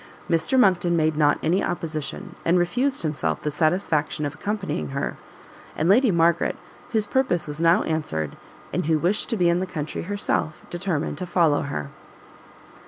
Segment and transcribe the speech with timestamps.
[0.27, 5.15] Mr Monckton made not any opposition, and refused himself the satisfaction of accompanying her:
[5.75, 6.55] and Lady Margaret,
[6.89, 8.35] whose purpose was now answered,
[8.73, 11.91] and who wished to be in the country herself, determined to follow her.